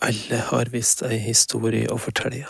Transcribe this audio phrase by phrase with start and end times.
[0.00, 2.48] Alle har visst ei historie å fortelle.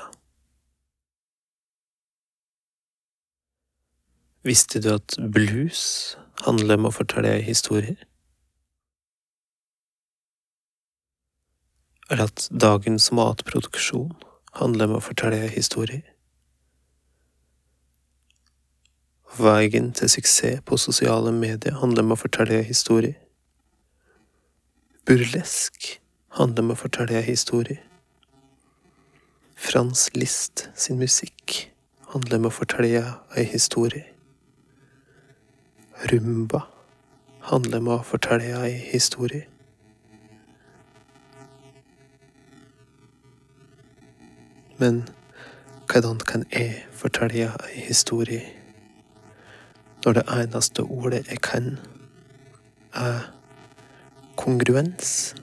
[4.46, 5.82] Visste du at blues
[6.46, 7.98] handler om å fortelle ei historie?
[12.09, 14.14] Eller at dagens matproduksjon
[14.62, 16.00] handler om å fortelle ei historie?
[19.38, 23.14] Veien til suksess på sosiale medier handler om å fortelle en historie.
[25.07, 26.00] Burlesk
[26.34, 27.79] handler om å fortelle en historie.
[29.54, 31.71] Frans List sin musikk
[32.11, 33.05] handler om å fortelle
[33.36, 34.05] en historie.
[36.10, 36.64] Rumba
[37.52, 39.47] handler om å fortelle en historie.
[44.80, 45.05] Men
[45.86, 48.59] hvordan kan jeg fortelle en historie?
[50.05, 51.78] Når det eneste ordet jeg kan,
[52.95, 53.31] er
[54.36, 55.34] kongruens.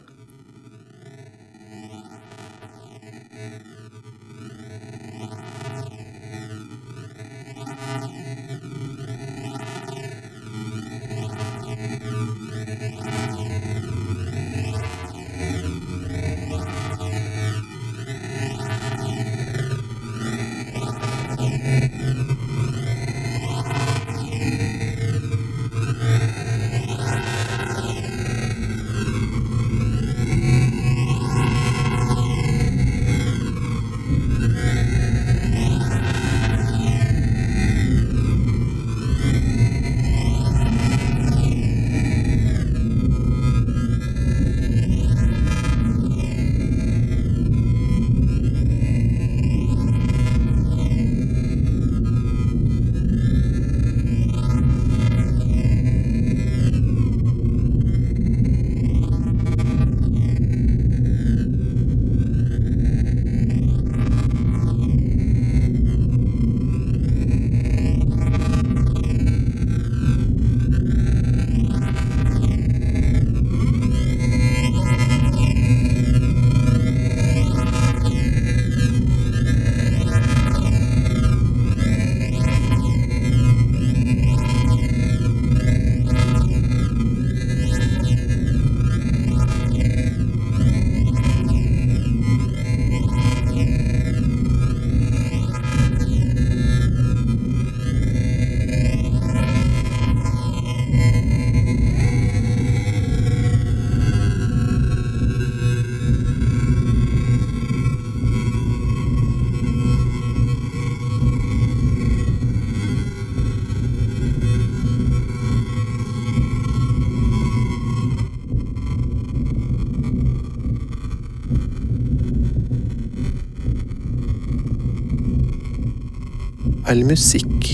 [126.88, 127.66] All musikk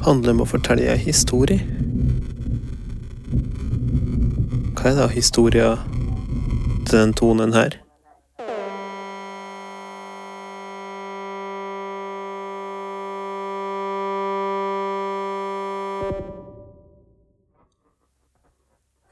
[0.00, 1.60] handler om å fortelle en historie.
[4.78, 5.74] Hva er da historia
[6.88, 7.76] til den tonen her?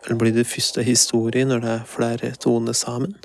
[0.06, 3.18] Eller blir det første historie når det er flere toner sammen?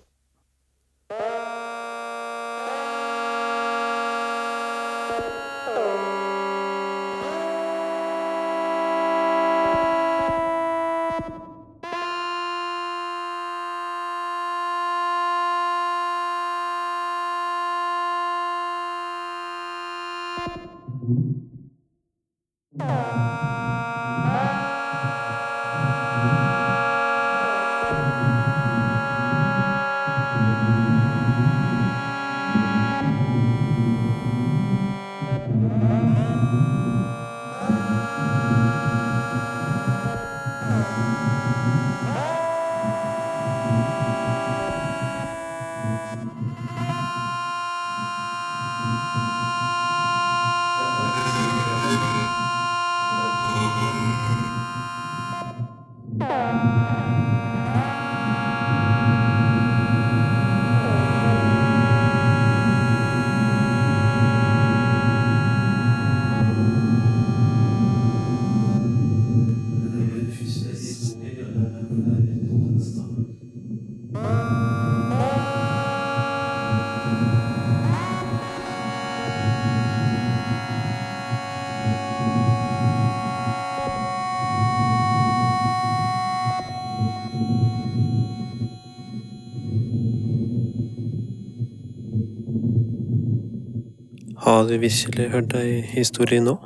[94.44, 96.58] Har du virkelig hørt ei historie nå?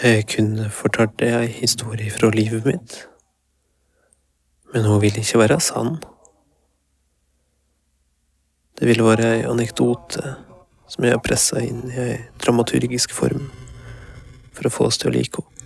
[0.00, 2.96] Jeg kunne fortalt deg ei historie fra livet mitt,
[4.72, 5.98] men hun vil ikke være sann.
[8.80, 10.24] Det ville være ei anekdote
[10.88, 13.50] som jeg har pressa inn i ei dramaturgisk form
[14.56, 15.59] for å få oss til å like henne.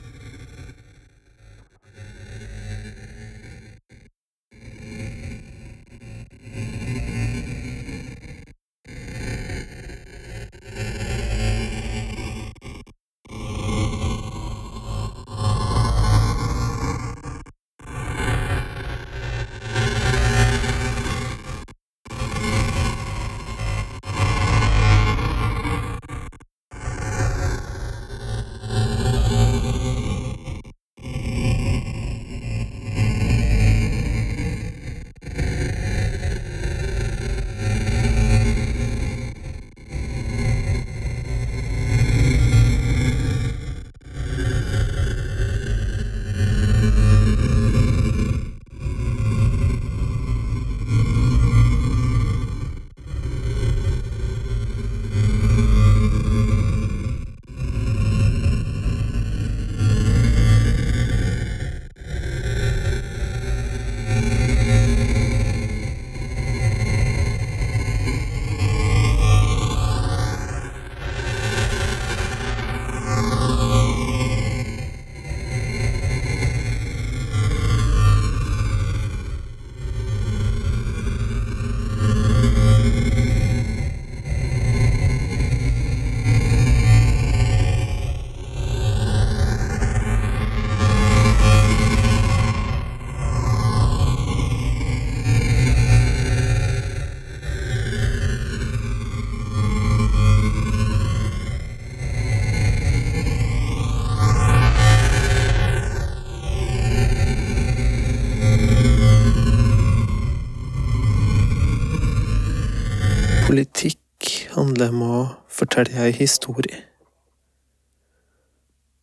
[114.55, 116.85] Handler om å fortelle ei historie.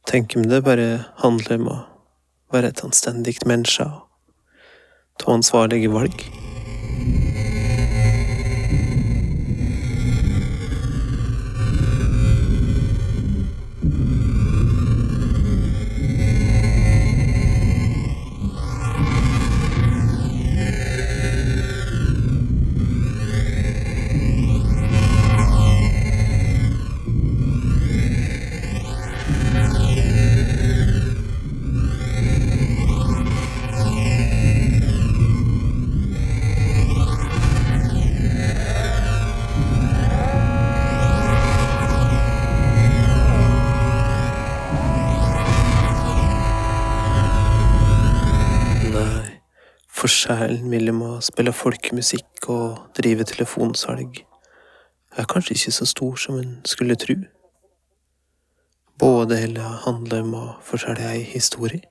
[0.07, 1.79] Tenk om det bare handler om å
[2.51, 4.07] være et anstendig menneske og
[5.21, 6.50] ta ansvarlige valg.
[50.21, 54.19] Forskjellen mellom å spille folkemusikk og drive telefonsalg
[55.17, 57.15] er kanskje ikke så stor som en skulle tru.
[59.01, 61.81] Både heller handler om å fortelle ei historie.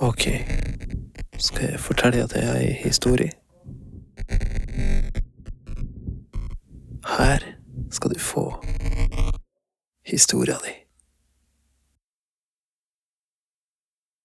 [0.00, 0.24] Ok,
[1.38, 3.30] skal jeg fortelle deg ei historie?
[7.16, 7.40] Her
[7.90, 8.44] skal du få
[10.06, 10.74] historia di.